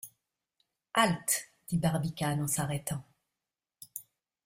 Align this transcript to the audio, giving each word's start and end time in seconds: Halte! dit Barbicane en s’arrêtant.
Halte! 0.95 1.51
dit 1.69 1.77
Barbicane 1.77 2.41
en 2.41 2.47
s’arrêtant. 2.47 3.05